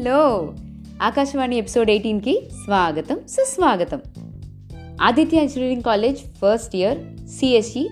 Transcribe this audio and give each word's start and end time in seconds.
Hello. 0.00 0.54
Akashvani 1.02 1.56
episode 1.56 1.90
ఎయిటీన్కి 1.90 2.42
స్వాగతం 2.64 3.20
సుస్వాగతం. 3.28 4.00
Aditya 5.02 5.38
engineering 5.38 5.82
college 5.82 6.18
first 6.18 6.76
year 6.76 7.28
CSE 7.28 7.88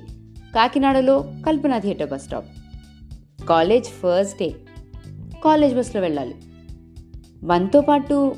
కాకినాడలో 0.54 1.31
Kalpana 1.47 1.79
theatre 1.79 2.10
bus 2.10 2.22
stop. 2.22 2.47
College 3.49 3.87
first 3.87 4.38
day. 4.38 4.54
College 5.44 5.76
బస్లో 5.76 6.01
వెళ్ళాలి. 6.01 6.35
మనతో 7.44 7.81
పాటు 7.81 8.35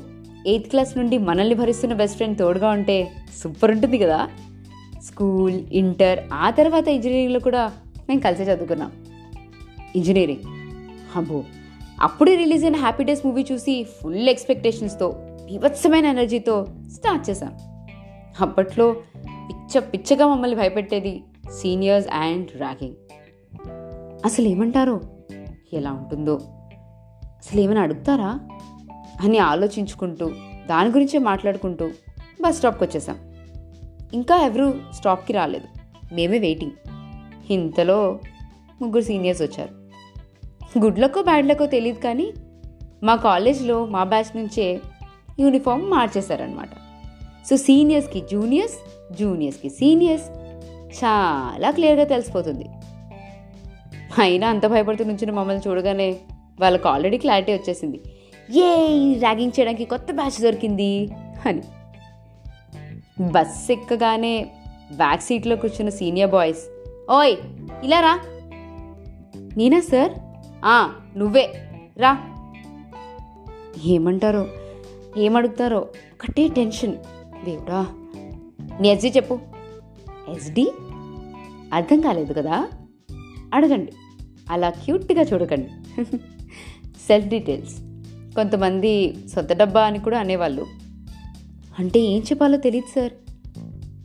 ఎయిత్ 0.47 0.69
క్లాస్ 0.69 0.97
నుండి 0.97 1.17
మనల్ని 1.17 1.55
భరిస్తున్న 1.55 1.93
బెస్ట్ 1.93 2.15
ఫ్రెండ్ 2.15 2.39
తోడుగా 2.39 2.69
ఉంటే 2.69 3.11
సూపర్ 3.43 3.71
ఉంటుంది 3.71 3.97
కదా. 3.97 4.27
స్కూల్ 5.03 5.61
ఇంటర్ 5.73 6.19
ఆ 6.33 6.49
తర్వాత 6.49 6.87
ఇంజనీరింగ్లో 6.87 7.39
కూడా 7.39 7.71
మేము 8.09 8.19
కలిసి 8.19 8.43
చదువుకున్నాం. 8.43 8.91
ఇంజనీరింగ్. 9.95 10.41
అబ్బో. 11.15 11.43
అప్పుడే 12.01 12.35
రిలీజ్ 12.35 12.63
అయిన 12.63 12.75
హ్యాపీ 12.75 13.03
డేస్ 13.03 13.25
మూవీ 13.25 13.45
చూసి 13.51 13.83
ఫుల్ 13.83 14.29
ఎక్స్పెక్టేషన్స్తో 14.29 15.11
బీభత్సమైన 15.19 16.05
ఎనర్జీతో 16.05 16.65
స్టార్ట్ 16.91 17.29
చేశాం. 17.29 17.53
అప్పట్లో 18.41 18.95
పిచ్చ 19.17 19.79
పిచ్చగా 19.79 20.27
మమ్మల్ని 20.27 20.57
భయపెట్టేది 20.57 21.23
సీనియర్స్ 21.51 22.07
అండ్ 22.07 22.47
ర్యాగింగ్. 22.55 22.95
అసలు 24.25 24.47
ఏమంటారో? 24.47 25.01
ఎలా 25.73 25.91
ఉంటుందో? 25.91 26.39
అసలు 27.25 27.61
ఏమైనా 27.61 27.81
అడుగుతారా? 27.81 28.39
అని 29.23 29.37
ఆలోచించుకుంటూ 29.37 30.31
దాని 30.69 30.89
గురించే 30.89 31.19
మాట్లాడుకుంటూ 31.19 31.89
బస్ 32.41 32.55
స్టాప్కి 32.55 32.83
వచ్చేసాం. 32.83 33.17
ఇంకా 34.13 34.35
ఎవరు 34.35 34.73
స్టాప్కి 34.93 35.33
రాలేదు. 35.33 35.65
మేమే 36.15 36.39
వెయిటింగ్. 36.39 36.71
ఇంతలో 37.51 38.19
ముగ్గురు 38.81 39.03
సీనియర్స్ 39.03 39.41
వచ్చారు. 39.41 39.80
గుడ్లకో 40.79 41.21
బ్యాడ్లకో 41.21 41.65
తెలియదు 41.65 41.99
కానీ 41.99 42.33
మా 43.03 43.15
కాలేజ్లో 43.15 43.85
మా 43.85 44.03
బ్యాచ్ 44.03 44.37
నుంచే 44.37 44.81
యూనిఫామ్ 45.39 45.91
మార్చేశారనమాట 45.91 46.69
సో 47.49 47.57
సీనియర్స్కి 47.57 48.21
జూనియర్స్ 48.31 48.75
జూనియర్స్కి 49.19 49.69
సీనియర్స్. 49.69 50.25
చాలా 51.03 51.71
క్లియర్గా 51.71 52.03
తెలిసిపోతుంది. 52.03 52.65
అయినా 54.19 54.47
అంత 54.47 54.65
భయపడుతూ 54.65 55.03
నుంచిన 55.03 55.31
మమ్మల్ని 55.31 55.69
చూడగానే 55.69 56.17
వాళ్ళకు 56.59 56.89
ఆల్రెడీ 56.89 57.17
క్లారిటీ 57.17 57.53
వచ్చేసింది. 57.53 58.01
ఏ 58.59 58.75
ర్యాగింగ్ 59.19 59.51
చేయడానికి 59.59 59.85
కొత్త 59.85 60.13
బ్యాచ్ 60.13 60.41
దొరికింది 60.41 61.09
అని. 61.45 61.61
బస్ 63.21 63.71
ఎక్కగానే 63.71 64.47
బ్యాక్ 64.95 65.21
సీట్లో 65.21 65.55
కూర్చున్న 65.55 65.89
సీనియర్ 65.89 66.31
బాయ్స్ 66.31 66.59
ఓయ్ 67.11 67.35
ఇలా 67.83 67.99
రా. 67.99 68.19
నేనా 69.57 69.79
సార్? 69.79 70.11
నువ్వే. 70.65 71.53
రా. 71.97 72.27
ఏమంటారో 73.85 74.47
ఏమడుగుతారో 75.17 75.79
ఒకటే 75.79 76.47
టెన్షన్. 76.47 76.95
దేవుడా 77.45 77.87
నీ 78.81 78.87
ఎస్డి 78.87 79.09
చెప్పు. 79.09 79.39
ఎస్డి? 80.29 80.71
అర్థం 81.73 82.01
కాలేదు 82.01 82.33
కదా? 82.33 82.67
అడగండి. 83.53 83.93
అలా 84.49 84.69
క్యూట్గా 84.69 85.21
చూడకండి. 85.21 85.69
Self 87.07 87.27
details. 87.27 87.75
కొంతమంది 88.35 89.17
సొంత 89.27 89.53
డబ్బా 89.53 89.81
అని 89.83 89.99
కూడా 89.99 90.19
అనేవాళ్ళు. 90.19 90.65
అంటే 91.79 91.99
ఏం 91.99 92.21
చెప్పాలో 92.21 92.57
తెలియదు 92.57 92.99
సార్. 92.99 93.13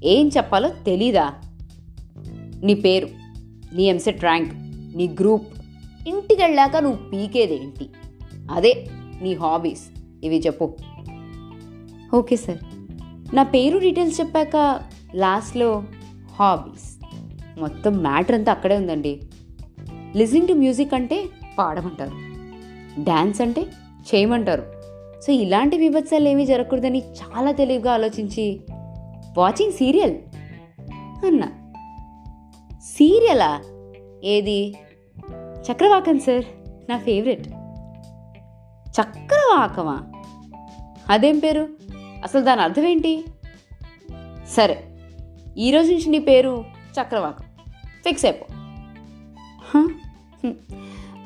ఏం 0.05 0.31
చెప్పాలో 0.37 0.69
తెలీదా? 0.69 1.33
నీ 2.63 2.75
పేరు 2.75 3.09
నీ 3.75 3.83
ఎంసెట్ 3.83 4.23
ర్యాంక్ 4.23 4.53
నీ 4.97 5.09
గ్రూప్. 5.09 5.47
ఇంటికి 6.07 6.43
వెళ్ళాక 6.43 6.77
నువ్వు 6.77 7.11
పీకేదేంటి? 7.11 7.91
అదే 8.51 8.87
నీ 9.23 9.35
హాబీస్. 9.35 9.89
ఇవి 10.25 10.39
చెప్పు. 10.39 10.77
Okay 12.15 12.37
sir. 12.37 12.59
నా 13.37 13.43
పేరు 13.43 13.79
డీటెయిల్స్ 13.79 14.21
చెప్పాక 14.21 14.81
లాస్ట్లో 15.15 15.85
హాబీస్. 16.33 16.97
మొత్తం 17.61 17.93
మ్యాటర్ 17.93 18.35
అంతా 18.35 18.53
అక్కడే 18.53 18.77
ఉందండి. 18.77 19.21
లిజనింగ్ 20.17 20.49
టు 20.49 20.53
మ్యూజిక్ 20.53 20.95
అంటే 20.95 21.25
పాడమంటారు. 21.59 22.11
డ్యాన్స్ 23.01 23.41
అంటే 23.41 23.63
చేయమంటారు. 24.15 24.73
సో 25.27 25.33
ఇలాంటి 25.33 25.79
విభత్సాలు 25.79 26.29
ఏమీ 26.29 26.47
జరగకూడదని 26.47 26.99
చాలా 26.99 27.53
తెలివిగా 27.53 27.93
ఆలోచించి 27.93 28.61
వాచింగ్ 29.39 29.73
సీరియల్ 29.73 30.15
అన్నా. 31.27 31.49
సీరియలా? 32.79 33.63
ఏది? 34.25 34.75
చక్రవాకం 35.73 36.19
సార్ 36.19 36.45
నా 36.91 36.99
ఫేవరెట్ 36.99 37.49
చక్రవాకమా? 39.01 40.03
అదేం 41.11 41.39
పేరు? 41.39 41.69
అసలు 42.25 42.41
దాని 42.41 42.63
అర్థం 42.63 42.85
ఏంటి 42.85 43.25
సరే 44.49 44.85
ఈరోజు 45.59 45.93
నుంచి 45.93 46.11
నీ 46.11 46.19
పేరు 46.19 46.65
చక్రవాకం. 47.03 47.45
ఫిక్స్ 48.05 48.25
అయిపో. 48.25 48.47
హ? 49.75 49.89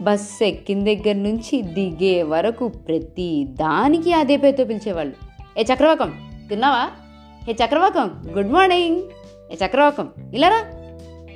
బస్ 0.00 0.42
ఎక్కిన 0.42 0.84
దగ్గర 0.84 1.12
నుంచి 1.12 1.62
దిగే 1.62 2.22
వరకు 2.22 2.68
ప్రతి 2.68 3.44
దానికి 3.50 4.12
అదే 4.12 4.36
పేరుతో 4.36 4.64
పిలిచేవాళ్ళు. 4.64 5.14
ఏ 5.58 5.62
చక్రవాకం 5.62 6.30
తిన్నావా? 6.48 6.90
ఏ 7.48 7.52
చక్రవాకం 7.52 8.22
గుడ్ 8.28 8.52
మార్నింగ్ 8.52 9.02
ఏ 9.52 9.66
చక్రవాకం 9.66 10.10
ఇలారా 10.34 10.64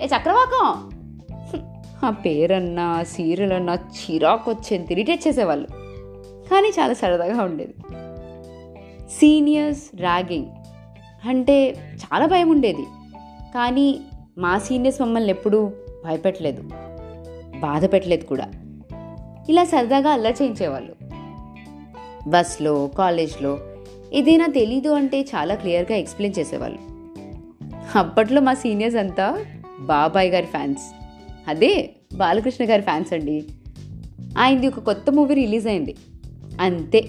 ఏ 0.02 0.06
చక్రవాకం? 0.06 0.93
ఆ 2.04 2.10
పేరన్నా 2.10 3.02
సీరియల్ 3.02 3.52
అన్నా 3.52 3.74
చిరాకు 3.74 4.50
వచ్చేది 4.50 4.86
ఇరిటేట్ 4.90 5.28
చేసేవాళ్ళు. 5.28 5.66
కానీ 6.50 6.68
చాలా 6.68 6.92
సరదాగా 6.92 7.42
ఉండేది. 7.42 7.74
సీనియర్స్ 9.10 9.96
ర్యాగింగ్ 9.96 10.46
అంటే 11.28 11.70
చాలా 11.70 12.26
భయం 12.26 12.50
ఉండేది. 12.50 12.82
కానీ 13.54 14.00
మా 14.38 14.58
సీనియర్స్ 14.58 15.00
మమ్మల్ని 15.00 15.30
ఎప్పుడూ 15.30 15.72
భయపెట్టలేదు. 16.04 16.62
బాధ 17.60 17.92
పెట్టలేదు 17.92 18.24
కూడా. 18.24 18.48
ఇలా 19.48 19.64
సరదాగా 19.64 20.10
అల్లా 20.10 20.30
చేయించేవాళ్ళు. 20.30 20.94
బస్లో 22.28 22.86
కాలేజ్లో 22.86 23.58
ఏదైనా 24.12 24.46
తెలీదు 24.46 24.88
అంటే 24.88 25.20
చాలా 25.20 25.54
క్లియర్గా 25.54 25.96
ఎక్స్ప్లెయిన్ 25.96 26.38
చేసేవాళ్ళు. 26.38 26.78
అప్పట్లో 27.98 28.40
మా 28.40 28.54
సీనియర్స్ 28.54 28.96
అంతా 28.96 29.44
బాబాయ్ 29.80 30.30
గారి 30.30 30.46
ఫ్యాన్స్. 30.46 31.03
అదే 31.48 31.90
బాలకృష్ణ 32.14 32.70
గారి 32.70 32.82
ఫ్యాన్స్ 32.82 33.12
అండి. 33.12 33.44
ఆయనది 34.38 34.68
ఒక 34.68 34.78
కొత్త 34.78 35.10
మూవీ 35.10 35.34
రిలీజ్ 35.34 35.66
అయింది. 35.66 35.94
అంతే. 36.60 37.08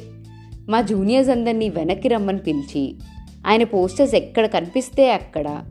మా 0.69 0.81
జూనియర్స్ 0.81 1.29
అందరినీ 1.29 1.69
వెనక్కి 1.69 2.07
రమ్మని 2.07 2.37
పిలిచి 2.37 2.95
ఆయన 3.47 3.63
పోస్టర్స్ 3.63 4.15
ఎక్కడ 4.15 4.45
కనిపిస్తే 4.45 5.11
అక్కడ 5.11 5.63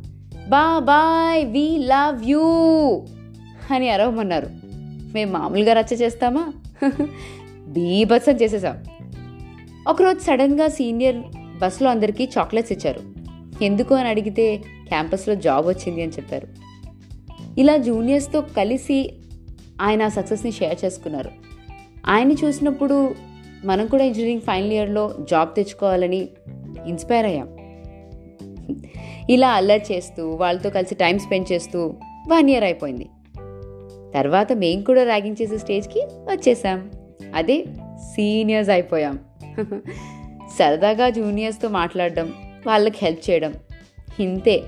బా 0.48 0.78
బాయ్ 0.78 1.46
వి 1.46 1.78
లవ్ 1.78 2.24
యూ 2.24 2.40
అని 3.70 3.88
అరవమన్నారు. 3.88 4.48
మేము 5.14 5.32
మామూలుగా 5.32 5.72
రచ్చ 5.72 5.94
చేస్తామా? 5.94 6.52
బీభత్సం 7.68 8.32
చేసేసాం. 8.32 8.84
ఒకరోజు 9.88 10.18
సడన్గా 10.18 10.68
సీనియర్ 10.68 11.16
బస్సులో 11.58 11.90
అందరికీ 11.90 12.28
చాక్లెట్స్ 12.38 12.72
ఇచ్చారు. 12.72 13.00
ఎందుకు 13.64 13.94
అని 13.94 14.08
అడిగితే 14.08 14.56
క్యాంపస్లో 14.88 15.34
జాబ్ 15.34 15.66
వచ్చింది 15.66 16.02
అని 16.02 16.12
చెప్పారు. 16.12 16.48
ఇలా 17.58 17.76
జూనియర్స్తో 17.76 18.40
కలిసి 18.40 19.14
ఆయన 19.80 20.02
ఆ 20.02 20.08
సక్సెస్ని 20.08 20.52
షేర్ 20.52 20.84
చేసుకున్నారు. 20.84 21.30
ఆయన్ని 22.06 22.36
చూసినప్పుడు 22.44 23.14
మనం 23.64 23.86
కూడా 23.86 24.04
ఇంజనీరింగ్ 24.04 24.40
ఫైనల్ 24.40 24.72
ఇయర్లో 24.72 25.14
జాబ్ 25.30 25.54
తెచ్చుకోవాలని 25.54 26.28
ఇన్స్పైర్ 26.86 27.26
అయ్యాం. 27.26 27.48
ఇలా 29.30 29.50
అల్లరి 29.50 29.94
చేస్తూ 29.94 30.30
వాళ్ళతో 30.30 30.70
కలిసి 30.70 30.94
టైం 30.94 31.18
స్పెండ్ 31.18 31.52
చేస్తూ 31.52 31.94
వన్ 32.28 32.50
ఇయర్ 32.50 32.64
అయిపోయింది. 32.64 33.08
తర్వాత 34.14 34.52
మేము 34.52 34.82
కూడా 34.82 35.04
ర్యాగింగ్ 35.04 35.36
చేసే 35.42 35.58
స్టేజ్కి 35.58 36.00
వచ్చేసాం. 36.00 36.90
అదే 37.34 37.64
సీనియర్స్ 37.96 38.70
అయిపోయాం. 38.70 39.18
సరదాగా 40.58 41.10
జూనియర్స్తో 41.10 41.68
మాట్లాడడం 41.68 42.32
వాళ్ళకి 42.66 42.98
హెల్ప్ 43.02 43.30
చేయడం 43.30 43.54
ఇంతే. 44.20 44.62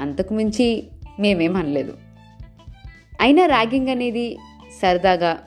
అంతకుమించి 0.00 0.88
మేమేం 1.20 1.56
అనలేదు. 1.56 2.07
అయినా 3.20 3.46
ర్యాగింగ్ 3.46 3.88
అనేది 3.88 4.38
సరదాగా 4.82 5.38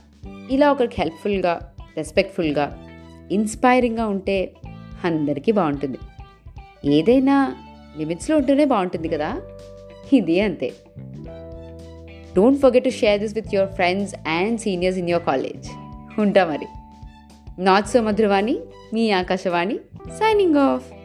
ఇలా 0.49 0.71
ఒకరికి 0.71 0.95
హెల్ప్ఫుల్గా 0.99 1.73
రెస్పెక్ట్ఫుల్గా 1.97 2.87
ఇన్స్పైరింగ్గా 3.31 4.05
ఉంటే 4.07 4.53
అందరికీ 5.05 5.51
బాగుంటుంది. 5.51 5.97
ఏదైనా 6.85 7.55
లిమిట్స్లో 7.97 8.37
ఉంటేనే 8.37 8.65
బాగుంటుంది 8.65 9.09
కదా? 9.09 9.41
ఇది 10.13 10.41
అంతే. 10.41 10.73
Don't 12.35 12.59
forget 12.61 12.83
to 12.83 12.89
share 12.89 13.21
this 13.21 13.35
with 13.35 13.55
your 13.55 13.69
friends 13.69 14.15
and 14.27 14.59
seniors 14.59 14.99
in 14.99 15.09
your 15.09 15.25
college 15.25 15.69
ఉంటా 16.19 16.45
మరి. 16.45 16.65
నాట్ 17.63 17.87
సో 17.87 18.01
మధురవాణి 18.01 18.59
మీ 18.93 19.11
ఆకాశవాణి 19.11 19.77
సైనింగ్ 20.07 20.55
ఆఫ్ 20.55 21.00